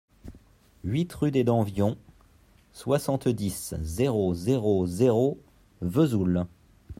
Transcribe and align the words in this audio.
huit 0.83 1.13
rue 1.13 1.29
des 1.29 1.43
Danvions, 1.43 1.95
soixante-dix, 2.73 3.75
zéro 3.83 4.33
zéro 4.33 4.87
zéro, 4.87 5.37
Vesoul 5.81 6.47